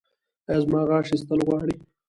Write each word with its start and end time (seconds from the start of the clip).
ایا 0.47 0.59
زما 0.63 0.81
غاښ 0.89 1.07
ایستل 1.11 1.39
غواړي؟ 1.47 1.75